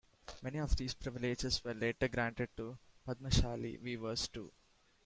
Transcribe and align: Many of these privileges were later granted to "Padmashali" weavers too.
Many 0.41 0.57
of 0.57 0.75
these 0.77 0.95
privileges 0.95 1.63
were 1.63 1.75
later 1.75 2.07
granted 2.07 2.49
to 2.57 2.75
"Padmashali" 3.05 3.77
weavers 3.83 4.27
too. 4.29 4.51